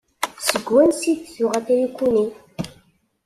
Seg 0.47 0.65
wansi 0.71 1.05
i 1.11 1.15
d-tuɣ 1.19 1.51
atriku-nni? 1.57 2.25